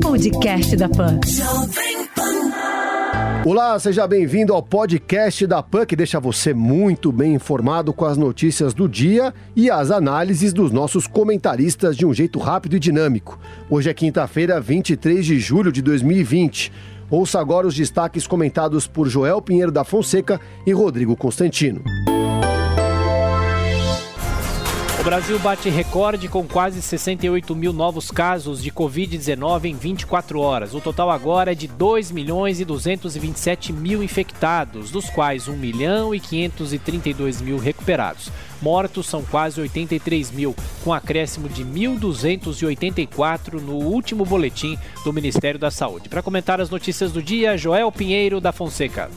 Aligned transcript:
Podcast 0.00 0.76
da 0.76 0.88
Pan. 0.88 1.18
Olá, 3.44 3.76
seja 3.80 4.06
bem-vindo 4.06 4.54
ao 4.54 4.62
podcast 4.62 5.44
da 5.44 5.60
PAN, 5.60 5.84
que 5.84 5.96
deixa 5.96 6.20
você 6.20 6.54
muito 6.54 7.10
bem 7.10 7.34
informado 7.34 7.92
com 7.92 8.04
as 8.04 8.16
notícias 8.16 8.72
do 8.72 8.88
dia 8.88 9.34
e 9.56 9.68
as 9.68 9.90
análises 9.90 10.52
dos 10.52 10.70
nossos 10.70 11.08
comentaristas 11.08 11.96
de 11.96 12.06
um 12.06 12.14
jeito 12.14 12.38
rápido 12.38 12.76
e 12.76 12.78
dinâmico. 12.78 13.40
Hoje 13.68 13.90
é 13.90 13.94
quinta-feira, 13.94 14.60
23 14.60 15.26
de 15.26 15.40
julho 15.40 15.72
de 15.72 15.82
2020. 15.82 16.70
Ouça 17.10 17.40
agora 17.40 17.66
os 17.66 17.74
destaques 17.74 18.28
comentados 18.28 18.86
por 18.86 19.08
Joel 19.08 19.42
Pinheiro 19.42 19.72
da 19.72 19.82
Fonseca 19.82 20.40
e 20.64 20.72
Rodrigo 20.72 21.16
Constantino. 21.16 21.82
O 25.00 25.02
Brasil 25.02 25.38
bate 25.38 25.70
recorde 25.70 26.28
com 26.28 26.46
quase 26.46 26.82
68 26.82 27.56
mil 27.56 27.72
novos 27.72 28.10
casos 28.10 28.62
de 28.62 28.70
Covid-19 28.70 29.64
em 29.64 29.74
24 29.74 30.38
horas. 30.38 30.74
O 30.74 30.80
total 30.80 31.10
agora 31.10 31.52
é 31.52 31.54
de 31.54 31.66
2 31.66 32.10
milhões 32.10 32.60
e 32.60 32.66
227 32.66 33.72
mil 33.72 34.02
infectados, 34.02 34.90
dos 34.90 35.08
quais 35.08 35.48
1 35.48 35.56
milhão 35.56 36.14
e 36.14 36.20
532 36.20 37.40
mil 37.40 37.56
recuperados. 37.56 38.30
Mortos 38.60 39.06
são 39.06 39.22
quase 39.22 39.58
83 39.58 40.32
mil, 40.32 40.54
com 40.84 40.92
acréscimo 40.92 41.48
de 41.48 41.64
1.284 41.64 43.54
no 43.54 43.76
último 43.76 44.26
boletim 44.26 44.78
do 45.02 45.14
Ministério 45.14 45.58
da 45.58 45.70
Saúde. 45.70 46.10
Para 46.10 46.22
comentar 46.22 46.60
as 46.60 46.68
notícias 46.68 47.10
do 47.10 47.22
dia, 47.22 47.56
Joel 47.56 47.90
Pinheiro 47.90 48.38
da 48.38 48.52
Fonseca. 48.52 49.08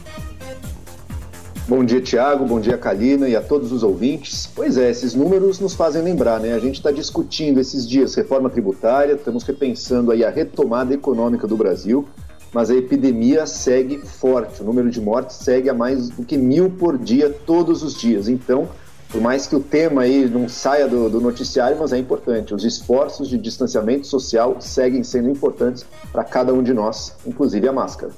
Bom 1.66 1.82
dia, 1.86 2.02
Tiago. 2.02 2.44
Bom 2.46 2.60
dia, 2.60 2.78
Kalina 2.78 3.30
e 3.30 3.38
a 3.38 3.42
todos 3.42 3.72
os 3.72 3.84
ouvintes. 3.84 4.50
Pois 4.54 4.76
é, 4.76 4.92
esses 4.92 5.16
números 5.16 5.62
nos 5.62 5.74
fazem 5.74 6.02
lembrar, 6.02 6.42
né? 6.42 6.54
A 6.54 6.60
gente 6.60 6.76
está 6.76 6.92
discutindo 6.92 7.58
esses 7.58 7.88
dias 7.88 8.14
reforma 8.16 8.50
tributária, 8.50 9.14
estamos 9.14 9.44
repensando 9.44 10.12
aí 10.12 10.26
a 10.26 10.30
retomada 10.30 10.94
econômica 10.94 11.48
do 11.48 11.56
Brasil, 11.56 12.06
mas 12.52 12.70
a 12.70 12.76
epidemia 12.76 13.46
segue 13.46 14.00
forte. 14.00 14.62
O 14.62 14.66
número 14.66 14.90
de 14.90 15.00
mortes 15.00 15.38
segue 15.38 15.70
a 15.70 15.74
mais 15.74 16.10
do 16.10 16.26
que 16.26 16.38
mil 16.38 16.70
por 16.70 16.98
dia, 16.98 17.30
todos 17.30 17.82
os 17.82 17.96
dias. 17.96 18.28
Então, 18.28 18.68
por 19.10 19.22
mais 19.22 19.48
que 19.48 19.56
o 19.56 19.62
tema 19.62 20.02
aí 20.02 20.28
não 20.28 20.50
saia 20.50 20.86
do, 20.86 21.10
do 21.10 21.22
noticiário, 21.22 21.78
mas 21.80 21.94
é 21.94 21.98
importante. 21.98 22.54
Os 22.54 22.66
esforços 22.66 23.30
de 23.30 23.38
distanciamento 23.38 24.06
social 24.06 24.58
seguem 24.60 25.02
sendo 25.02 25.30
importantes 25.30 25.86
para 26.12 26.26
cada 26.26 26.54
um 26.54 26.62
de 26.62 26.74
nós, 26.74 27.16
inclusive 27.26 27.66
a 27.70 27.72
máscara. 27.72 28.12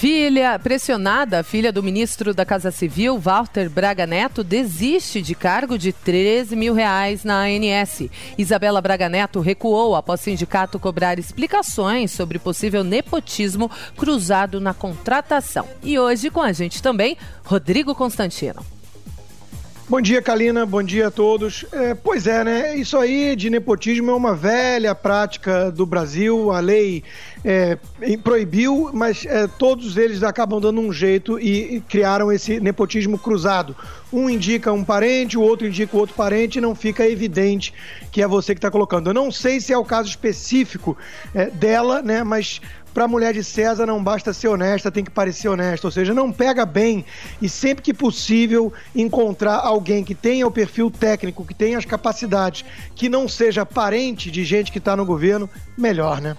Filha 0.00 0.58
pressionada, 0.58 1.40
a 1.40 1.42
filha 1.42 1.70
do 1.70 1.82
ministro 1.82 2.32
da 2.32 2.42
Casa 2.42 2.70
Civil, 2.70 3.18
Walter 3.18 3.68
Braga 3.68 4.06
Neto, 4.06 4.42
desiste 4.42 5.20
de 5.20 5.34
cargo 5.34 5.76
de 5.76 5.92
13 5.92 6.56
mil 6.56 6.72
reais 6.72 7.22
na 7.22 7.42
ANS. 7.42 8.08
Isabela 8.38 8.80
Braga 8.80 9.10
Neto 9.10 9.40
recuou 9.40 9.94
após 9.94 10.22
sindicato 10.22 10.78
cobrar 10.78 11.18
explicações 11.18 12.12
sobre 12.12 12.38
possível 12.38 12.82
nepotismo 12.82 13.70
cruzado 13.94 14.58
na 14.58 14.72
contratação. 14.72 15.68
E 15.82 15.98
hoje 15.98 16.30
com 16.30 16.40
a 16.40 16.50
gente 16.50 16.82
também, 16.82 17.18
Rodrigo 17.44 17.94
Constantino. 17.94 18.79
Bom 19.90 20.00
dia, 20.00 20.22
Kalina. 20.22 20.64
Bom 20.64 20.84
dia 20.84 21.08
a 21.08 21.10
todos. 21.10 21.64
É, 21.72 21.94
pois 21.94 22.28
é, 22.28 22.44
né? 22.44 22.76
Isso 22.76 22.96
aí 22.96 23.34
de 23.34 23.50
nepotismo 23.50 24.12
é 24.12 24.14
uma 24.14 24.36
velha 24.36 24.94
prática 24.94 25.68
do 25.68 25.84
Brasil. 25.84 26.52
A 26.52 26.60
lei 26.60 27.02
é, 27.44 27.76
proibiu, 28.22 28.90
mas 28.92 29.26
é, 29.26 29.48
todos 29.48 29.96
eles 29.96 30.22
acabam 30.22 30.60
dando 30.60 30.80
um 30.80 30.92
jeito 30.92 31.40
e, 31.40 31.74
e, 31.76 31.80
criaram 31.80 32.30
esse 32.30 32.60
nepotismo 32.60 33.18
cruzado. 33.18 33.74
Um 34.12 34.30
indica 34.30 34.72
um 34.72 34.84
parente, 34.84 35.36
o 35.36 35.42
outro 35.42 35.66
indica 35.66 35.96
o 35.96 35.98
outro 35.98 36.14
parente, 36.14 36.58
e 36.58 36.60
não 36.60 36.74
fica 36.74 37.08
evidente 37.08 37.74
que 38.12 38.22
é 38.22 38.28
você 38.28 38.54
que 38.54 38.58
está 38.58 38.70
colocando. 38.70 39.10
Eu 39.10 39.14
não 39.14 39.30
sei 39.32 39.60
se 39.60 39.72
é 39.72 39.78
o 39.78 39.84
caso 39.84 40.08
específico 40.08 40.96
é, 41.34 41.46
dela, 41.46 42.00
né? 42.00 42.22
Mas 42.22 42.60
para 42.92 43.04
a 43.04 43.08
mulher 43.08 43.32
de 43.32 43.42
César 43.44 43.86
não 43.86 44.02
basta 44.02 44.32
ser 44.32 44.48
honesta, 44.48 44.90
tem 44.90 45.04
que 45.04 45.10
parecer 45.10 45.48
honesta. 45.48 45.86
Ou 45.86 45.90
seja, 45.90 46.12
não 46.12 46.32
pega 46.32 46.66
bem 46.66 47.04
e 47.40 47.48
sempre 47.48 47.82
que 47.82 47.94
possível 47.94 48.72
encontrar 48.94 49.56
alguém 49.56 50.04
que 50.04 50.14
tenha 50.14 50.46
o 50.46 50.50
perfil 50.50 50.90
técnico, 50.90 51.44
que 51.44 51.54
tenha 51.54 51.78
as 51.78 51.84
capacidades, 51.84 52.64
que 52.94 53.08
não 53.08 53.28
seja 53.28 53.64
parente 53.64 54.30
de 54.30 54.44
gente 54.44 54.72
que 54.72 54.78
está 54.78 54.96
no 54.96 55.04
governo, 55.04 55.48
melhor, 55.76 56.20
né? 56.20 56.36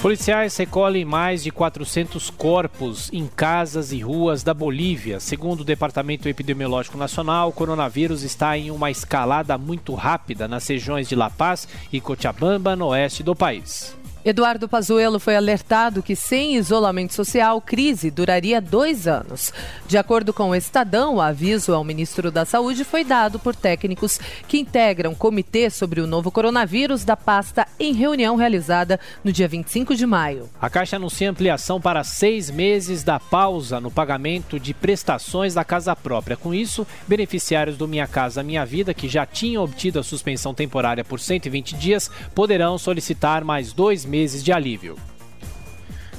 Policiais 0.00 0.56
recolhem 0.56 1.04
mais 1.04 1.42
de 1.42 1.50
400 1.50 2.30
corpos 2.30 3.10
em 3.12 3.26
casas 3.26 3.92
e 3.92 4.00
ruas 4.00 4.42
da 4.42 4.54
Bolívia. 4.54 5.20
Segundo 5.20 5.60
o 5.60 5.64
Departamento 5.64 6.26
Epidemiológico 6.26 6.96
Nacional, 6.96 7.50
o 7.50 7.52
coronavírus 7.52 8.22
está 8.22 8.56
em 8.56 8.70
uma 8.70 8.90
escalada 8.90 9.58
muito 9.58 9.94
rápida 9.94 10.48
nas 10.48 10.66
regiões 10.66 11.06
de 11.06 11.14
La 11.14 11.28
Paz 11.28 11.68
e 11.92 12.00
Cochabamba, 12.00 12.74
no 12.74 12.86
oeste 12.86 13.22
do 13.22 13.36
país. 13.36 13.94
Eduardo 14.22 14.68
Pazuello 14.68 15.18
foi 15.18 15.34
alertado 15.34 16.02
que 16.02 16.14
sem 16.14 16.54
isolamento 16.56 17.14
social, 17.14 17.58
crise 17.58 18.10
duraria 18.10 18.60
dois 18.60 19.08
anos. 19.08 19.50
De 19.86 19.96
acordo 19.96 20.34
com 20.34 20.50
o 20.50 20.54
Estadão, 20.54 21.14
o 21.14 21.20
aviso 21.22 21.72
ao 21.72 21.82
ministro 21.82 22.30
da 22.30 22.44
Saúde 22.44 22.84
foi 22.84 23.02
dado 23.02 23.38
por 23.38 23.56
técnicos 23.56 24.20
que 24.46 24.58
integram 24.58 25.14
comitê 25.14 25.70
sobre 25.70 26.02
o 26.02 26.06
novo 26.06 26.30
coronavírus 26.30 27.02
da 27.02 27.16
pasta 27.16 27.66
em 27.78 27.94
reunião 27.94 28.36
realizada 28.36 29.00
no 29.24 29.32
dia 29.32 29.48
25 29.48 29.96
de 29.96 30.04
maio. 30.04 30.50
A 30.60 30.68
Caixa 30.68 30.96
anuncia 30.96 31.30
ampliação 31.30 31.80
para 31.80 32.04
seis 32.04 32.50
meses 32.50 33.02
da 33.02 33.18
pausa 33.18 33.80
no 33.80 33.90
pagamento 33.90 34.60
de 34.60 34.74
prestações 34.74 35.54
da 35.54 35.64
casa 35.64 35.96
própria. 35.96 36.36
Com 36.36 36.52
isso, 36.52 36.86
beneficiários 37.08 37.78
do 37.78 37.88
Minha 37.88 38.06
Casa 38.06 38.42
Minha 38.42 38.66
Vida, 38.66 38.92
que 38.92 39.08
já 39.08 39.24
tinham 39.24 39.64
obtido 39.64 39.98
a 39.98 40.02
suspensão 40.02 40.52
temporária 40.52 41.02
por 41.04 41.18
120 41.18 41.74
dias, 41.76 42.10
poderão 42.34 42.76
solicitar 42.76 43.42
mais 43.42 43.72
dois 43.72 44.09
meses 44.10 44.42
de 44.42 44.52
alívio. 44.52 44.96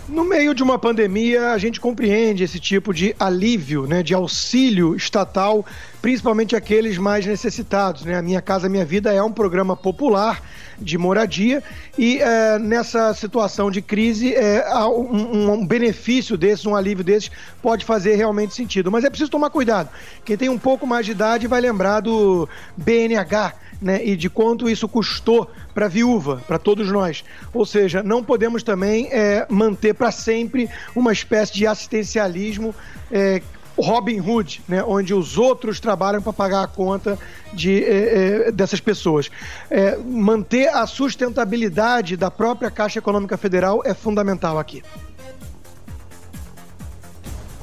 No 0.07 0.25
meio 0.25 0.53
de 0.53 0.63
uma 0.63 0.77
pandemia, 0.79 1.51
a 1.51 1.57
gente 1.57 1.79
compreende 1.79 2.43
esse 2.43 2.59
tipo 2.59 2.93
de 2.93 3.15
alívio, 3.19 3.85
né, 3.87 4.03
de 4.03 4.13
auxílio 4.13 4.95
estatal, 4.95 5.65
principalmente 6.01 6.53
aqueles 6.55 6.97
mais 6.97 7.25
necessitados. 7.25 8.03
Né? 8.03 8.17
A 8.17 8.21
Minha 8.21 8.41
Casa 8.41 8.67
Minha 8.67 8.83
Vida 8.83 9.13
é 9.13 9.21
um 9.21 9.31
programa 9.31 9.75
popular 9.75 10.41
de 10.77 10.97
moradia 10.97 11.63
e 11.97 12.17
é, 12.17 12.59
nessa 12.59 13.13
situação 13.13 13.71
de 13.71 13.81
crise, 13.81 14.33
é, 14.33 14.65
um, 14.85 15.53
um, 15.53 15.65
benefício 15.65 16.35
desses, 16.35 16.65
um 16.65 16.75
alívio 16.75 17.03
desses, 17.03 17.31
pode 17.61 17.85
fazer 17.85 18.15
realmente 18.15 18.53
sentido. 18.53 18.91
Mas 18.91 19.05
é 19.05 19.09
preciso 19.09 19.31
tomar 19.31 19.49
cuidado. 19.49 19.89
Quem 20.25 20.35
tem 20.35 20.49
um 20.49 20.59
pouco 20.59 20.85
mais 20.85 21.05
de 21.05 21.13
idade 21.13 21.47
vai 21.47 21.61
lembrar 21.61 22.01
do 22.01 22.49
BNH 22.75 23.53
né, 23.81 24.05
e 24.05 24.15
de 24.15 24.29
quanto 24.29 24.69
isso 24.69 24.87
custou 24.87 25.49
para 25.73 25.87
a 25.87 25.89
viúva, 25.89 26.41
para 26.47 26.59
todos 26.59 26.89
nós. 26.91 27.23
Ou 27.53 27.65
seja, 27.65 28.03
não 28.03 28.23
podemos 28.23 28.61
também 28.61 29.09
é, 29.11 29.45
manter 29.49 29.93
para 29.93 30.11
sempre 30.11 30.69
uma 30.95 31.11
espécie 31.11 31.53
de 31.53 31.65
assistencialismo. 31.65 32.75
É, 33.11 33.41
Robin 33.77 34.19
Hood, 34.19 34.61
né, 34.67 34.83
onde 34.83 35.13
os 35.13 35.37
outros 35.37 35.79
trabalham 35.79 36.21
para 36.21 36.33
pagar 36.33 36.63
a 36.63 36.67
conta 36.67 37.17
de, 37.53 37.83
é, 37.83 38.47
é, 38.47 38.51
dessas 38.51 38.79
pessoas. 38.79 39.31
É, 39.69 39.97
manter 39.97 40.67
a 40.69 40.85
sustentabilidade 40.85 42.15
da 42.15 42.29
própria 42.29 42.69
Caixa 42.69 42.99
Econômica 42.99 43.37
Federal 43.37 43.81
é 43.85 43.93
fundamental 43.93 44.59
aqui. 44.59 44.83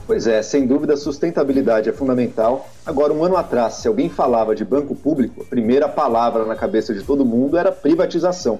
Pois 0.09 0.27
é, 0.27 0.41
sem 0.43 0.67
dúvida 0.67 0.97
sustentabilidade 0.97 1.91
é 1.91 1.93
fundamental. 1.93 2.67
Agora, 2.87 3.13
um 3.13 3.23
ano 3.23 3.37
atrás, 3.37 3.75
se 3.75 3.89
alguém 3.89 4.09
falava 4.09 4.55
de 4.55 4.65
banco 4.65 4.95
público, 4.95 5.43
a 5.43 5.45
primeira 5.45 5.87
palavra 5.87 6.47
na 6.47 6.57
cabeça 6.57 6.95
de 6.95 7.03
todo 7.03 7.27
mundo 7.27 7.59
era 7.59 7.71
privatização. 7.71 8.59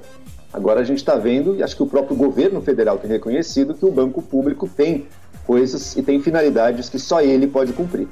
Agora 0.53 0.81
a 0.81 0.85
gente 0.85 0.99
está 0.99 1.15
vendo, 1.15 1.57
e 1.57 1.63
acho 1.63 1.75
que 1.75 1.83
o 1.83 1.87
próprio 1.87 2.15
governo 2.15 2.61
federal 2.61 2.99
tem 2.99 3.11
reconhecido, 3.11 3.73
que 3.73 3.87
o 3.87 3.91
banco 3.91 4.21
público 4.21 4.69
tem 4.69 5.07
coisas 5.47 5.97
e 5.97 6.03
tem 6.03 6.21
finalidades 6.21 6.91
que 6.91 6.99
só 6.99 7.23
ele 7.23 7.47
pode 7.47 7.73
cumprir. 7.73 8.09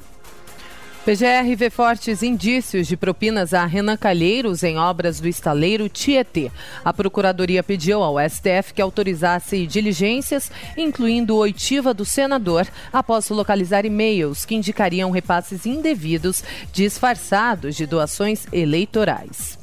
PGR 1.06 1.54
vê 1.56 1.70
fortes 1.70 2.20
indícios 2.20 2.88
de 2.88 2.96
propinas 2.96 3.54
a 3.54 3.64
Renan 3.64 3.96
Calheiros 3.96 4.64
em 4.64 4.76
obras 4.76 5.20
do 5.20 5.28
estaleiro 5.28 5.88
Tietê. 5.88 6.50
A 6.84 6.92
Procuradoria 6.92 7.62
pediu 7.62 8.02
ao 8.02 8.16
STF 8.18 8.74
que 8.74 8.82
autorizasse 8.82 9.68
diligências, 9.68 10.50
incluindo 10.76 11.36
oitiva 11.36 11.94
do 11.94 12.04
senador, 12.04 12.66
após 12.92 13.28
localizar 13.28 13.84
e-mails 13.84 14.44
que 14.44 14.56
indicariam 14.56 15.12
repasses 15.12 15.64
indevidos 15.64 16.42
disfarçados 16.72 17.76
de 17.76 17.86
doações 17.86 18.44
eleitorais. 18.52 19.56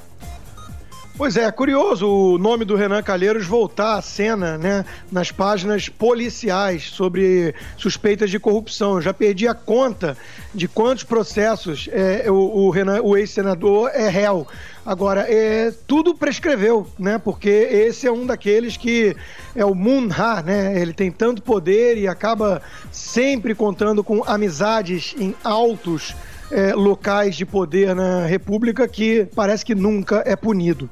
Pois 1.15 1.37
é, 1.37 1.49
curioso 1.51 2.07
o 2.07 2.37
nome 2.39 2.65
do 2.65 2.75
Renan 2.75 3.03
Calheiros 3.03 3.45
voltar 3.45 3.97
à 3.97 4.01
cena, 4.01 4.57
né, 4.57 4.83
nas 5.11 5.31
páginas 5.31 5.87
policiais 5.87 6.89
sobre 6.89 7.53
suspeitas 7.77 8.31
de 8.31 8.39
corrupção. 8.39 8.95
Eu 8.95 9.01
já 9.01 9.13
perdi 9.13 9.47
a 9.47 9.53
conta 9.53 10.17
de 10.55 10.67
quantos 10.67 11.03
processos 11.03 11.87
é, 11.91 12.25
o, 12.31 12.33
o, 12.33 12.69
Renan, 12.71 12.99
o 13.03 13.15
ex-senador 13.15 13.91
é 13.93 14.09
réu. 14.09 14.47
Agora, 14.83 15.21
é, 15.31 15.71
tudo 15.85 16.15
prescreveu, 16.15 16.87
né? 16.97 17.19
Porque 17.19 17.47
esse 17.47 18.07
é 18.07 18.11
um 18.11 18.25
daqueles 18.25 18.75
que 18.75 19.15
é 19.55 19.63
o 19.63 19.75
Munha, 19.75 20.41
né? 20.43 20.81
Ele 20.81 20.93
tem 20.93 21.11
tanto 21.11 21.43
poder 21.43 21.95
e 21.95 22.07
acaba 22.07 22.59
sempre 22.91 23.53
contando 23.53 24.03
com 24.03 24.23
amizades 24.25 25.13
em 25.19 25.35
altos 25.43 26.15
é, 26.51 26.73
locais 26.73 27.35
de 27.35 27.45
poder 27.45 27.95
na 27.95 28.25
República 28.25 28.87
que 28.87 29.27
parece 29.35 29.63
que 29.63 29.75
nunca 29.75 30.23
é 30.25 30.35
punido. 30.35 30.89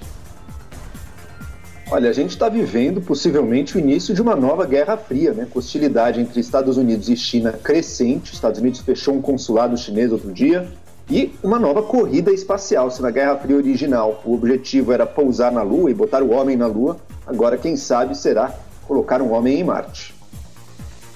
Olha, 1.91 2.09
a 2.09 2.13
gente 2.13 2.31
está 2.31 2.49
vivendo 2.49 2.99
possivelmente 2.99 3.77
o 3.77 3.79
início 3.79 4.13
de 4.13 4.19
uma 4.19 4.35
nova 4.35 4.65
Guerra 4.65 4.97
Fria, 4.97 5.33
né? 5.33 5.47
Com 5.47 5.59
hostilidade 5.59 6.19
entre 6.19 6.39
Estados 6.39 6.77
Unidos 6.77 7.07
e 7.09 7.15
China 7.15 7.51
crescente. 7.51 8.33
Estados 8.33 8.59
Unidos 8.59 8.79
fechou 8.79 9.13
um 9.13 9.21
consulado 9.21 9.77
chinês 9.77 10.11
outro 10.11 10.33
dia. 10.33 10.67
E 11.07 11.35
uma 11.43 11.59
nova 11.59 11.83
corrida 11.83 12.31
espacial. 12.31 12.89
Se 12.89 13.03
na 13.03 13.11
Guerra 13.11 13.37
Fria 13.37 13.55
original 13.55 14.19
o 14.25 14.33
objetivo 14.33 14.91
era 14.91 15.05
pousar 15.05 15.51
na 15.51 15.61
Lua 15.61 15.91
e 15.91 15.93
botar 15.93 16.23
o 16.23 16.31
homem 16.31 16.57
na 16.57 16.65
Lua, 16.65 16.97
agora 17.27 17.55
quem 17.55 17.77
sabe 17.77 18.17
será 18.17 18.51
colocar 18.87 19.21
um 19.21 19.31
homem 19.31 19.59
em 19.59 19.63
Marte. 19.63 20.14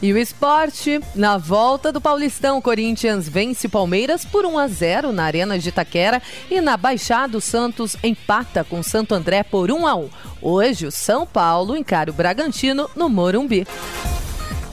E 0.01 0.13
o 0.13 0.17
esporte, 0.17 1.01
na 1.13 1.37
volta 1.37 1.91
do 1.91 1.99
Paulistão, 1.99 2.61
Corinthians 2.61 3.27
vence 3.27 3.67
Palmeiras 3.67 4.23
por 4.23 4.45
1 4.45 4.57
a 4.57 4.67
0 4.67 5.11
na 5.11 5.25
Arena 5.25 5.59
de 5.59 5.67
Itaquera 5.67 6.21
e 6.49 6.61
na 6.61 6.77
Baixada 6.77 7.37
o 7.37 7.41
Santos 7.41 7.97
empata 8.01 8.63
com 8.63 8.81
Santo 8.81 9.13
André 9.13 9.43
por 9.43 9.69
1 9.69 9.85
a 9.85 9.95
1. 9.95 10.09
Hoje 10.41 10.85
o 10.85 10.91
São 10.91 11.27
Paulo 11.27 11.75
encara 11.75 12.09
o 12.09 12.13
Bragantino 12.13 12.89
no 12.95 13.09
Morumbi. 13.09 13.67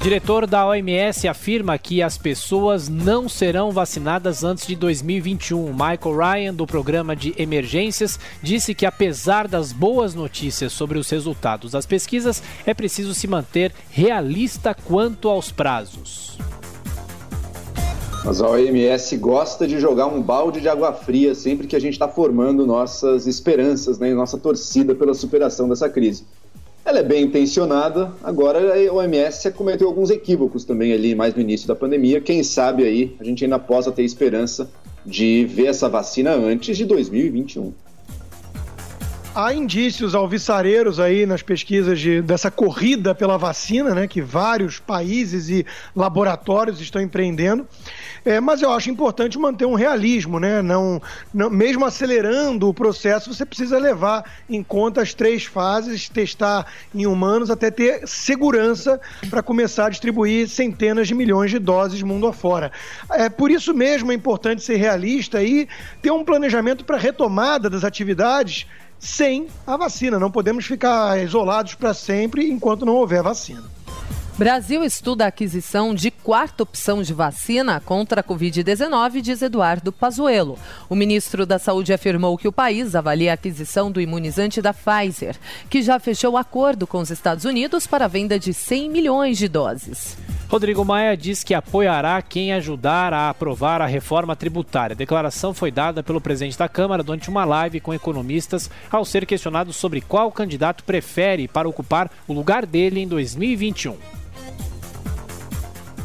Diretor 0.06 0.46
da 0.46 0.64
OMS 0.64 1.26
afirma 1.26 1.76
que 1.76 2.00
as 2.00 2.16
pessoas 2.16 2.88
não 2.88 3.28
serão 3.28 3.72
vacinadas 3.72 4.44
antes 4.44 4.64
de 4.64 4.76
2021. 4.76 5.72
Michael 5.72 6.16
Ryan, 6.16 6.54
do 6.54 6.64
programa 6.64 7.16
de 7.16 7.34
emergências, 7.36 8.16
disse 8.40 8.72
que 8.72 8.86
apesar 8.86 9.48
das 9.48 9.72
boas 9.72 10.14
notícias 10.14 10.72
sobre 10.72 10.96
os 10.96 11.10
resultados 11.10 11.72
das 11.72 11.86
pesquisas, 11.86 12.40
é 12.64 12.72
preciso 12.72 13.12
se 13.14 13.26
manter 13.26 13.72
realista 13.90 14.76
quanto 14.76 15.28
aos 15.28 15.50
prazos. 15.50 16.38
Mas 18.24 18.40
a 18.40 18.48
OMS 18.48 19.16
gosta 19.16 19.66
de 19.66 19.80
jogar 19.80 20.06
um 20.06 20.22
balde 20.22 20.60
de 20.60 20.68
água 20.68 20.92
fria 20.92 21.34
sempre 21.34 21.66
que 21.66 21.74
a 21.74 21.80
gente 21.80 21.94
está 21.94 22.06
formando 22.06 22.64
nossas 22.64 23.26
esperanças, 23.26 23.98
né, 23.98 24.14
nossa 24.14 24.38
torcida 24.38 24.94
pela 24.94 25.14
superação 25.14 25.68
dessa 25.68 25.88
crise. 25.88 26.24
Ela 26.86 27.00
é 27.00 27.02
bem 27.02 27.24
intencionada, 27.24 28.12
agora 28.22 28.60
a 28.60 28.92
OMS 28.92 29.50
cometeu 29.50 29.88
alguns 29.88 30.08
equívocos 30.08 30.64
também 30.64 30.92
ali 30.92 31.16
mais 31.16 31.34
no 31.34 31.40
início 31.40 31.66
da 31.66 31.74
pandemia. 31.74 32.20
Quem 32.20 32.44
sabe 32.44 32.84
aí 32.84 33.16
a 33.18 33.24
gente 33.24 33.42
ainda 33.42 33.58
possa 33.58 33.90
ter 33.90 34.04
esperança 34.04 34.70
de 35.04 35.44
ver 35.46 35.66
essa 35.66 35.88
vacina 35.88 36.30
antes 36.32 36.76
de 36.76 36.84
2021. 36.84 37.72
Há 39.36 39.52
indícios 39.52 40.14
alvissareiros 40.14 40.98
aí 40.98 41.26
nas 41.26 41.42
pesquisas 41.42 42.00
de, 42.00 42.22
dessa 42.22 42.50
corrida 42.50 43.14
pela 43.14 43.36
vacina, 43.36 43.94
né, 43.94 44.08
que 44.08 44.22
vários 44.22 44.78
países 44.78 45.50
e 45.50 45.66
laboratórios 45.94 46.80
estão 46.80 47.02
empreendendo. 47.02 47.68
É, 48.24 48.40
mas 48.40 48.62
eu 48.62 48.72
acho 48.72 48.88
importante 48.88 49.38
manter 49.38 49.66
um 49.66 49.74
realismo, 49.74 50.40
né? 50.40 50.62
Não, 50.62 51.02
não, 51.34 51.50
mesmo 51.50 51.84
acelerando 51.84 52.66
o 52.66 52.72
processo, 52.72 53.32
você 53.32 53.44
precisa 53.44 53.78
levar 53.78 54.24
em 54.48 54.62
conta 54.62 55.02
as 55.02 55.12
três 55.12 55.44
fases, 55.44 56.08
testar 56.08 56.66
em 56.94 57.06
humanos 57.06 57.50
até 57.50 57.70
ter 57.70 58.08
segurança 58.08 58.98
para 59.28 59.42
começar 59.42 59.86
a 59.86 59.90
distribuir 59.90 60.48
centenas 60.48 61.06
de 61.08 61.14
milhões 61.14 61.50
de 61.50 61.58
doses 61.58 62.02
mundo 62.02 62.26
afora. 62.26 62.72
É, 63.10 63.28
por 63.28 63.50
isso 63.50 63.74
mesmo 63.74 64.10
é 64.10 64.14
importante 64.14 64.62
ser 64.62 64.76
realista 64.76 65.42
e 65.42 65.68
ter 66.00 66.10
um 66.10 66.24
planejamento 66.24 66.86
para 66.86 66.96
retomada 66.96 67.68
das 67.68 67.84
atividades 67.84 68.66
sem 68.98 69.48
a 69.66 69.76
vacina. 69.76 70.18
Não 70.18 70.30
podemos 70.30 70.64
ficar 70.64 71.22
isolados 71.22 71.74
para 71.74 71.94
sempre 71.94 72.50
enquanto 72.50 72.86
não 72.86 72.94
houver 72.94 73.22
vacina. 73.22 73.75
Brasil 74.38 74.84
estuda 74.84 75.24
a 75.24 75.28
aquisição 75.28 75.94
de 75.94 76.10
quarta 76.10 76.62
opção 76.62 77.02
de 77.02 77.14
vacina 77.14 77.80
contra 77.80 78.20
a 78.20 78.24
Covid-19, 78.24 79.22
diz 79.22 79.40
Eduardo 79.40 79.90
Pazuello. 79.90 80.58
O 80.90 80.94
ministro 80.94 81.46
da 81.46 81.58
Saúde 81.58 81.90
afirmou 81.90 82.36
que 82.36 82.46
o 82.46 82.52
país 82.52 82.94
avalia 82.94 83.30
a 83.30 83.34
aquisição 83.34 83.90
do 83.90 83.98
imunizante 83.98 84.60
da 84.60 84.74
Pfizer, 84.74 85.36
que 85.70 85.80
já 85.80 85.98
fechou 85.98 86.36
acordo 86.36 86.86
com 86.86 86.98
os 86.98 87.10
Estados 87.10 87.46
Unidos 87.46 87.86
para 87.86 88.04
a 88.04 88.08
venda 88.08 88.38
de 88.38 88.52
100 88.52 88.90
milhões 88.90 89.38
de 89.38 89.48
doses. 89.48 90.18
Rodrigo 90.50 90.84
Maia 90.84 91.16
diz 91.16 91.42
que 91.42 91.54
apoiará 91.54 92.20
quem 92.20 92.52
ajudar 92.52 93.14
a 93.14 93.30
aprovar 93.30 93.80
a 93.80 93.86
reforma 93.86 94.36
tributária. 94.36 94.92
A 94.92 94.98
declaração 94.98 95.54
foi 95.54 95.70
dada 95.70 96.02
pelo 96.02 96.20
presidente 96.20 96.58
da 96.58 96.68
Câmara 96.68 97.02
durante 97.02 97.30
uma 97.30 97.46
live 97.46 97.80
com 97.80 97.94
economistas 97.94 98.70
ao 98.90 99.02
ser 99.02 99.24
questionado 99.24 99.72
sobre 99.72 100.02
qual 100.02 100.30
candidato 100.30 100.84
prefere 100.84 101.48
para 101.48 101.66
ocupar 101.66 102.10
o 102.28 102.34
lugar 102.34 102.66
dele 102.66 103.00
em 103.00 103.08
2021. 103.08 103.96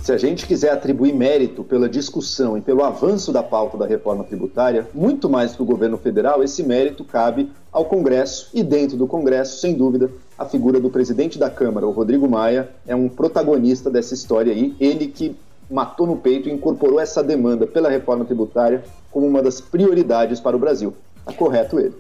Se 0.02 0.12
a 0.12 0.18
gente 0.18 0.48
quiser 0.48 0.72
atribuir 0.72 1.14
mérito 1.14 1.64
pela 1.64 1.88
discussão 1.88 2.58
e 2.58 2.62
pelo 2.62 2.84
avanço 2.84 3.32
da 3.32 3.44
pauta 3.44 3.78
da 3.78 3.86
reforma 3.86 4.24
tributária, 4.24 4.88
muito 4.96 5.30
mais 5.30 5.56
que 5.56 5.62
o 5.62 5.66
governo 5.66 5.96
federal, 5.96 6.44
esse 6.44 6.64
mérito 6.64 7.04
cabe 7.04 7.52
ao 7.72 7.86
Congresso 7.86 8.50
e 8.52 8.64
dentro 8.64 8.98
do 8.98 9.06
Congresso, 9.06 9.60
sem 9.60 9.76
dúvida, 9.76 10.10
a 10.40 10.44
figura 10.44 10.80
do 10.80 10.90
presidente 10.90 11.38
da 11.38 11.52
Câmara, 11.52 11.86
o 11.86 11.92
Rodrigo 11.92 12.28
Maia, 12.28 12.72
é 12.88 12.96
um 12.96 13.08
protagonista 13.08 13.92
dessa 13.92 14.16
história 14.16 14.52
aí, 14.52 14.76
ele 14.80 15.06
que 15.06 15.36
matou 15.70 16.08
no 16.08 16.18
peito 16.18 16.50
e 16.50 16.52
incorporou 16.52 17.00
essa 17.00 17.24
demanda 17.24 17.68
pela 17.68 17.88
reforma 17.88 18.26
tributária 18.26 18.84
como 19.12 19.28
uma 19.28 19.44
das 19.44 19.62
prioridades 19.62 20.40
para 20.40 20.56
o 20.56 20.60
Brasil. 20.60 20.96
Está 21.20 21.32
correto 21.32 21.80
ele. 21.80 21.94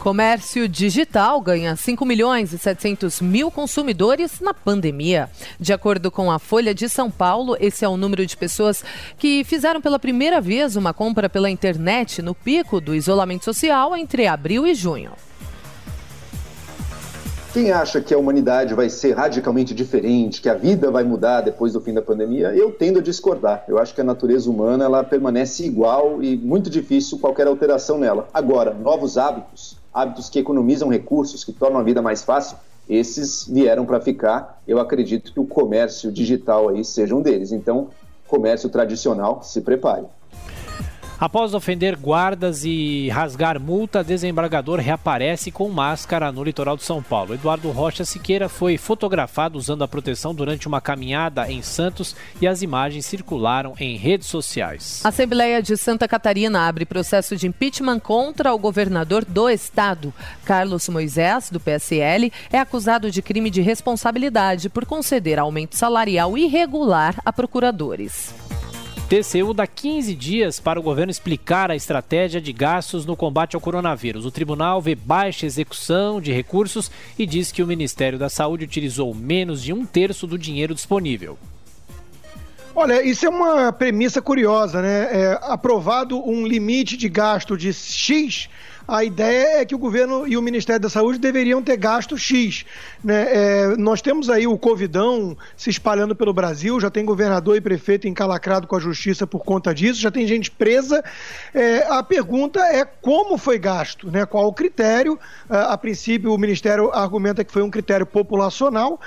Comércio 0.00 0.68
digital 0.68 1.40
ganha 1.40 1.74
5 1.74 2.06
milhões 2.06 2.52
e 2.52 2.58
700 2.58 3.20
mil 3.20 3.50
consumidores 3.50 4.40
na 4.40 4.54
pandemia. 4.54 5.28
De 5.58 5.72
acordo 5.72 6.08
com 6.08 6.30
a 6.30 6.38
Folha 6.38 6.72
de 6.72 6.88
São 6.88 7.10
Paulo, 7.10 7.56
esse 7.58 7.84
é 7.84 7.88
o 7.88 7.96
número 7.96 8.24
de 8.24 8.36
pessoas 8.36 8.84
que 9.18 9.42
fizeram 9.42 9.80
pela 9.80 9.98
primeira 9.98 10.40
vez 10.40 10.76
uma 10.76 10.94
compra 10.94 11.28
pela 11.28 11.50
internet 11.50 12.22
no 12.22 12.32
pico 12.32 12.80
do 12.80 12.94
isolamento 12.94 13.44
social 13.44 13.96
entre 13.96 14.28
abril 14.28 14.68
e 14.68 14.74
junho. 14.74 15.10
Quem 17.52 17.72
acha 17.72 18.00
que 18.00 18.14
a 18.14 18.18
humanidade 18.18 18.74
vai 18.74 18.90
ser 18.90 19.16
radicalmente 19.16 19.74
diferente, 19.74 20.40
que 20.40 20.48
a 20.48 20.54
vida 20.54 20.90
vai 20.92 21.02
mudar 21.02 21.40
depois 21.40 21.72
do 21.72 21.80
fim 21.80 21.94
da 21.94 22.02
pandemia, 22.02 22.54
eu 22.54 22.70
tendo 22.70 22.98
a 22.98 23.02
discordar. 23.02 23.64
Eu 23.66 23.78
acho 23.78 23.94
que 23.94 24.00
a 24.00 24.04
natureza 24.04 24.48
humana 24.48 24.84
ela 24.84 25.02
permanece 25.02 25.64
igual 25.64 26.22
e 26.22 26.36
muito 26.36 26.68
difícil 26.68 27.18
qualquer 27.18 27.46
alteração 27.46 27.98
nela. 27.98 28.28
Agora, 28.32 28.72
novos 28.74 29.16
hábitos, 29.16 29.77
hábitos 30.00 30.28
que 30.28 30.38
economizam 30.38 30.88
recursos, 30.88 31.44
que 31.44 31.52
tornam 31.52 31.80
a 31.80 31.82
vida 31.82 32.00
mais 32.00 32.22
fácil, 32.22 32.56
esses 32.88 33.46
vieram 33.48 33.84
para 33.84 34.00
ficar. 34.00 34.62
Eu 34.66 34.78
acredito 34.78 35.32
que 35.32 35.40
o 35.40 35.46
comércio 35.46 36.10
digital 36.12 36.68
aí 36.68 36.84
seja 36.84 37.14
um 37.14 37.20
deles. 37.20 37.52
Então, 37.52 37.88
comércio 38.26 38.68
tradicional, 38.68 39.42
se 39.42 39.60
prepare. 39.60 40.06
Após 41.20 41.52
ofender 41.52 41.96
guardas 41.96 42.64
e 42.64 43.08
rasgar 43.08 43.58
multa, 43.58 44.04
desembargador 44.04 44.78
reaparece 44.78 45.50
com 45.50 45.68
máscara 45.68 46.30
no 46.30 46.44
litoral 46.44 46.76
de 46.76 46.84
São 46.84 47.02
Paulo. 47.02 47.34
Eduardo 47.34 47.68
Rocha 47.72 48.04
Siqueira 48.04 48.48
foi 48.48 48.78
fotografado 48.78 49.58
usando 49.58 49.82
a 49.82 49.88
proteção 49.88 50.32
durante 50.32 50.68
uma 50.68 50.80
caminhada 50.80 51.50
em 51.50 51.60
Santos 51.60 52.14
e 52.40 52.46
as 52.46 52.62
imagens 52.62 53.04
circularam 53.04 53.74
em 53.80 53.96
redes 53.96 54.28
sociais. 54.28 55.00
A 55.04 55.08
Assembleia 55.08 55.60
de 55.60 55.76
Santa 55.76 56.06
Catarina 56.06 56.68
abre 56.68 56.86
processo 56.86 57.36
de 57.36 57.48
impeachment 57.48 57.98
contra 57.98 58.54
o 58.54 58.58
governador 58.58 59.24
do 59.24 59.50
estado. 59.50 60.14
Carlos 60.44 60.88
Moisés, 60.88 61.50
do 61.50 61.58
PSL, 61.58 62.32
é 62.52 62.60
acusado 62.60 63.10
de 63.10 63.20
crime 63.22 63.50
de 63.50 63.60
responsabilidade 63.60 64.68
por 64.68 64.86
conceder 64.86 65.40
aumento 65.40 65.74
salarial 65.74 66.38
irregular 66.38 67.16
a 67.24 67.32
procuradores. 67.32 68.47
TCU 69.08 69.54
dá 69.54 69.66
15 69.66 70.14
dias 70.14 70.60
para 70.60 70.78
o 70.78 70.82
governo 70.82 71.10
explicar 71.10 71.70
a 71.70 71.74
estratégia 71.74 72.42
de 72.42 72.52
gastos 72.52 73.06
no 73.06 73.16
combate 73.16 73.54
ao 73.54 73.60
coronavírus. 73.60 74.26
O 74.26 74.30
tribunal 74.30 74.82
vê 74.82 74.94
baixa 74.94 75.46
execução 75.46 76.20
de 76.20 76.30
recursos 76.30 76.90
e 77.18 77.24
diz 77.24 77.50
que 77.50 77.62
o 77.62 77.66
Ministério 77.66 78.18
da 78.18 78.28
Saúde 78.28 78.66
utilizou 78.66 79.14
menos 79.14 79.62
de 79.62 79.72
um 79.72 79.86
terço 79.86 80.26
do 80.26 80.36
dinheiro 80.36 80.74
disponível. 80.74 81.38
Olha, 82.74 83.02
isso 83.02 83.26
é 83.26 83.28
uma 83.28 83.72
premissa 83.72 84.22
curiosa, 84.22 84.80
né? 84.80 85.08
É 85.10 85.38
aprovado 85.42 86.18
um 86.28 86.46
limite 86.46 86.96
de 86.96 87.08
gasto 87.08 87.56
de 87.56 87.72
X 87.72 88.48
a 88.88 89.04
ideia 89.04 89.60
é 89.60 89.64
que 89.66 89.74
o 89.74 89.78
governo 89.78 90.26
e 90.26 90.34
o 90.34 90.40
Ministério 90.40 90.80
da 90.80 90.88
Saúde 90.88 91.18
deveriam 91.18 91.62
ter 91.62 91.76
gasto 91.76 92.16
X. 92.16 92.64
Né? 93.04 93.26
É, 93.28 93.76
nós 93.76 94.00
temos 94.00 94.30
aí 94.30 94.46
o 94.46 94.56
Covidão 94.56 95.36
se 95.54 95.68
espalhando 95.68 96.16
pelo 96.16 96.32
Brasil, 96.32 96.80
já 96.80 96.88
tem 96.88 97.04
governador 97.04 97.54
e 97.54 97.60
prefeito 97.60 98.08
encalacrado 98.08 98.66
com 98.66 98.74
a 98.74 98.80
justiça 98.80 99.26
por 99.26 99.44
conta 99.44 99.74
disso, 99.74 100.00
já 100.00 100.10
tem 100.10 100.26
gente 100.26 100.50
presa. 100.50 101.04
É, 101.52 101.86
a 101.86 102.02
pergunta 102.02 102.60
é 102.60 102.82
como 102.82 103.36
foi 103.36 103.58
gasto, 103.58 104.10
né? 104.10 104.24
qual 104.24 104.46
o 104.46 104.54
critério. 104.54 105.18
A, 105.50 105.74
a 105.74 105.76
princípio, 105.76 106.32
o 106.32 106.38
Ministério 106.38 106.90
argumenta 106.90 107.44
que 107.44 107.52
foi 107.52 107.62
um 107.62 107.70
critério 107.70 108.06
populacional 108.06 108.98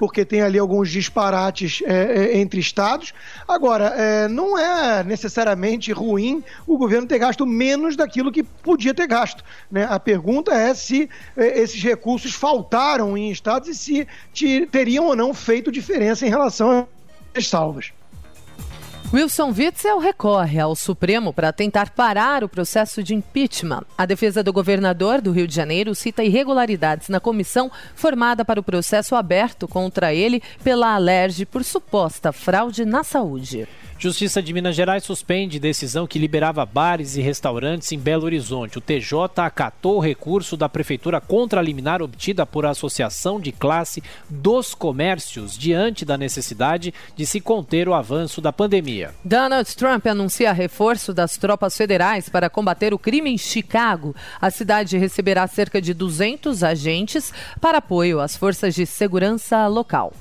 porque 0.00 0.24
tem 0.24 0.40
ali 0.40 0.58
alguns 0.58 0.90
disparates 0.90 1.82
é, 1.84 1.92
é, 1.92 2.38
entre 2.38 2.58
estados. 2.58 3.12
Agora, 3.46 3.88
é, 3.88 4.26
não 4.28 4.58
é 4.58 5.04
necessariamente 5.04 5.92
ruim 5.92 6.42
o 6.66 6.78
governo 6.78 7.06
ter 7.06 7.18
gasto 7.18 7.44
menos 7.44 7.96
daquilo 7.96 8.32
que 8.32 8.42
podia 8.42 8.94
ter 8.94 9.06
gasto. 9.06 9.44
Né? 9.70 9.86
A 9.90 10.00
pergunta 10.00 10.54
é 10.54 10.72
se 10.72 11.06
é, 11.36 11.60
esses 11.60 11.82
recursos 11.82 12.32
faltaram 12.32 13.14
em 13.14 13.30
estados 13.30 13.68
e 13.68 13.74
se 13.74 14.08
te, 14.32 14.64
teriam 14.64 15.04
ou 15.04 15.14
não 15.14 15.34
feito 15.34 15.70
diferença 15.70 16.26
em 16.26 16.30
relação 16.30 16.88
às 17.34 17.46
salvas. 17.46 17.92
Wilson 19.12 19.48
Witzel 19.50 19.98
recorre 19.98 20.60
ao 20.60 20.76
Supremo 20.76 21.32
para 21.32 21.52
tentar 21.52 21.90
parar 21.90 22.44
o 22.44 22.48
processo 22.48 23.02
de 23.02 23.12
impeachment. 23.12 23.82
A 23.98 24.06
defesa 24.06 24.40
do 24.40 24.52
governador 24.52 25.20
do 25.20 25.32
Rio 25.32 25.48
de 25.48 25.54
Janeiro 25.54 25.96
cita 25.96 26.22
irregularidades 26.22 27.08
na 27.08 27.18
comissão 27.18 27.72
formada 27.96 28.44
para 28.44 28.60
o 28.60 28.62
processo 28.62 29.16
aberto 29.16 29.66
contra 29.66 30.14
ele 30.14 30.40
pela 30.62 30.94
Alerj 30.94 31.44
por 31.44 31.64
suposta 31.64 32.30
fraude 32.30 32.84
na 32.84 33.02
saúde. 33.02 33.66
Justiça 34.00 34.40
de 34.40 34.54
Minas 34.54 34.74
Gerais 34.74 35.04
suspende 35.04 35.60
decisão 35.60 36.06
que 36.06 36.18
liberava 36.18 36.64
bares 36.64 37.16
e 37.16 37.20
restaurantes 37.20 37.92
em 37.92 37.98
Belo 37.98 38.24
Horizonte. 38.24 38.78
O 38.78 38.80
TJ 38.80 39.42
acatou 39.42 39.96
o 39.96 40.00
recurso 40.00 40.56
da 40.56 40.70
Prefeitura 40.70 41.20
contra 41.20 41.60
a 41.60 41.62
liminar 41.62 42.00
obtida 42.00 42.46
por 42.46 42.64
Associação 42.64 43.38
de 43.38 43.52
Classe 43.52 44.02
dos 44.26 44.72
Comércios 44.72 45.58
diante 45.58 46.06
da 46.06 46.16
necessidade 46.16 46.94
de 47.14 47.26
se 47.26 47.42
conter 47.42 47.90
o 47.90 47.94
avanço 47.94 48.40
da 48.40 48.50
pandemia. 48.50 48.99
Donald 49.24 49.74
Trump 49.76 50.06
anuncia 50.06 50.52
reforço 50.52 51.12
das 51.14 51.36
tropas 51.36 51.76
federais 51.76 52.28
para 52.28 52.50
combater 52.50 52.92
o 52.92 52.98
crime 52.98 53.30
em 53.30 53.38
Chicago. 53.38 54.14
A 54.40 54.50
cidade 54.50 54.98
receberá 54.98 55.46
cerca 55.46 55.80
de 55.80 55.94
200 55.94 56.62
agentes 56.62 57.32
para 57.60 57.78
apoio 57.78 58.20
às 58.20 58.36
forças 58.36 58.74
de 58.74 58.84
segurança 58.84 59.66
local. 59.66 60.12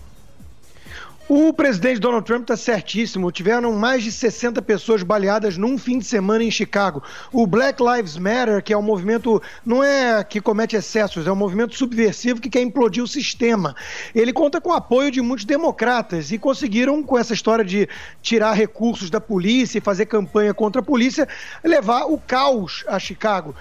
O 1.32 1.54
presidente 1.54 2.00
Donald 2.00 2.26
Trump 2.26 2.42
está 2.42 2.58
certíssimo. 2.58 3.32
Tiveram 3.32 3.72
mais 3.74 4.04
de 4.04 4.12
60 4.12 4.64
pessoas 4.64 5.04
baleadas 5.04 5.58
num 5.58 5.78
fim 5.78 6.00
de 6.00 6.06
semana 6.06 6.44
em 6.44 6.50
Chicago. 6.50 7.04
O 7.32 7.46
Black 7.46 7.80
Lives 7.84 8.18
Matter, 8.18 8.64
que 8.64 8.74
é 8.74 8.78
um 8.78 8.82
movimento, 8.82 9.40
não 9.64 9.84
é 9.84 10.24
que 10.24 10.42
comete 10.42 10.76
excessos, 10.76 11.28
é 11.28 11.32
um 11.32 11.36
movimento 11.36 11.78
subversivo 11.78 12.42
que 12.42 12.50
quer 12.50 12.64
implodir 12.64 13.04
o 13.04 13.08
sistema. 13.08 13.76
Ele 14.16 14.34
conta 14.34 14.60
com 14.60 14.72
o 14.72 14.74
apoio 14.74 15.12
de 15.12 15.22
muitos 15.22 15.46
democratas 15.46 16.32
e 16.32 16.40
conseguiram, 16.40 17.04
com 17.04 17.16
essa 17.16 17.36
história 17.36 17.64
de 17.64 17.88
tirar 18.24 18.54
recursos 18.54 19.12
da 19.12 19.22
polícia 19.22 19.78
e 19.78 19.82
fazer 19.82 20.08
campanha 20.08 20.52
contra 20.52 20.82
a 20.82 20.84
polícia, 20.84 21.28
levar 21.64 22.06
o 22.06 22.18
caos 22.18 22.84
a 22.88 22.98
Chicago. 22.98 23.54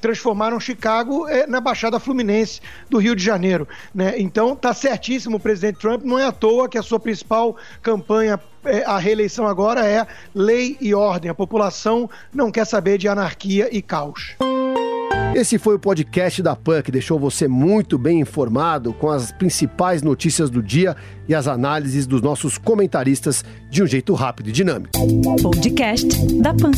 Transformaram 0.00 0.58
Chicago 0.58 1.28
eh, 1.28 1.46
na 1.46 1.60
Baixada 1.60 2.00
Fluminense 2.00 2.62
do 2.88 2.96
Rio 2.96 3.14
de 3.14 3.22
Janeiro. 3.22 3.68
Né? 3.94 4.14
Então, 4.16 4.54
está 4.54 4.72
certíssimo 4.72 5.36
o 5.36 5.40
presidente 5.40 5.80
Trump. 5.80 6.02
Não 6.02 6.18
é 6.18 6.24
à 6.24 6.32
toa 6.32 6.66
que 6.66 6.78
a 6.78 6.82
sua 6.82 6.98
principal 7.10 7.56
campanha 7.82 8.38
é, 8.64 8.84
a 8.84 8.98
reeleição 8.98 9.46
agora 9.46 9.86
é 9.86 10.06
lei 10.34 10.76
e 10.80 10.94
ordem. 10.94 11.30
A 11.30 11.34
população 11.34 12.08
não 12.32 12.50
quer 12.50 12.66
saber 12.66 12.98
de 12.98 13.08
anarquia 13.08 13.68
e 13.74 13.80
caos. 13.80 14.36
Esse 15.34 15.58
foi 15.58 15.76
o 15.76 15.78
podcast 15.78 16.42
da 16.42 16.54
PAN 16.56 16.82
que 16.82 16.90
deixou 16.90 17.18
você 17.18 17.48
muito 17.48 17.96
bem 17.96 18.20
informado 18.20 18.92
com 18.92 19.08
as 19.08 19.32
principais 19.32 20.02
notícias 20.02 20.50
do 20.50 20.62
dia 20.62 20.96
e 21.28 21.34
as 21.34 21.46
análises 21.46 22.06
dos 22.06 22.20
nossos 22.20 22.58
comentaristas 22.58 23.44
de 23.70 23.82
um 23.82 23.86
jeito 23.86 24.12
rápido 24.12 24.48
e 24.48 24.52
dinâmico. 24.52 24.90
Podcast 25.40 26.08
da 26.40 26.52
PAN. 26.52 26.72